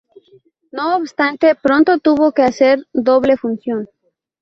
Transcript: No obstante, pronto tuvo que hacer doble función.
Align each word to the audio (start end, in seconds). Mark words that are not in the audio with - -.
No 0.71 0.95
obstante, 0.97 1.53
pronto 1.53 1.99
tuvo 1.99 2.31
que 2.31 2.41
hacer 2.41 2.87
doble 2.91 3.37
función. 3.37 3.87